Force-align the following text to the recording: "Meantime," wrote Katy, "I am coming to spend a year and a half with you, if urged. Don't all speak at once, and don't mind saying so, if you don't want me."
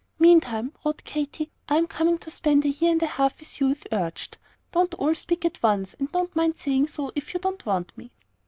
"Meantime," 0.17 0.73
wrote 0.83 1.03
Katy, 1.03 1.51
"I 1.69 1.77
am 1.77 1.85
coming 1.85 2.17
to 2.17 2.31
spend 2.31 2.65
a 2.65 2.69
year 2.69 2.91
and 2.91 3.03
a 3.03 3.05
half 3.05 3.39
with 3.39 3.59
you, 3.61 3.69
if 3.69 3.85
urged. 3.91 4.39
Don't 4.71 4.95
all 4.95 5.13
speak 5.13 5.45
at 5.45 5.61
once, 5.61 5.93
and 5.93 6.11
don't 6.11 6.35
mind 6.35 6.57
saying 6.57 6.87
so, 6.87 7.11
if 7.13 7.35
you 7.35 7.39
don't 7.39 7.63
want 7.67 7.95
me." 7.95 8.09